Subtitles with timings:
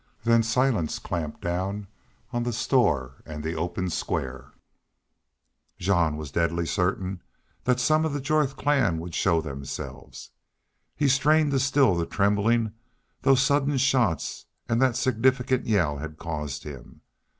[0.23, 1.85] Then silence clapped down
[2.33, 4.51] on the store and the open square.
[5.77, 7.21] Jean was deadly certain
[7.65, 10.31] that some of the Jorth clan would show themselves.
[10.95, 12.73] He strained to still the trembling
[13.21, 17.01] those sudden shots and that significant yell had caused him.